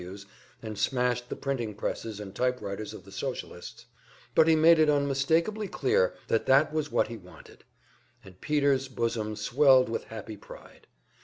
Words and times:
Ws. 0.03 0.25
and 0.63 0.79
smashed 0.79 1.29
the 1.29 1.35
printing 1.35 1.75
presses 1.75 2.19
and 2.19 2.33
typewriters 2.33 2.91
of 2.91 3.05
the 3.05 3.11
Socialists, 3.11 3.85
but 4.33 4.47
he 4.47 4.55
made 4.55 4.79
it 4.79 4.89
unmistakably 4.89 5.67
clear 5.67 6.15
that 6.27 6.47
that 6.47 6.73
was 6.73 6.91
what 6.91 7.07
he 7.07 7.17
wanted, 7.17 7.63
and 8.25 8.41
Peter's 8.41 8.87
bosom 8.87 9.35
swelled 9.35 9.89
with 9.89 10.05
happy 10.05 10.37
pride. 10.37 10.87